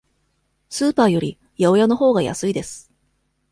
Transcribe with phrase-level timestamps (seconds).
[0.67, 2.91] スーパーより八百屋のほうが安いです。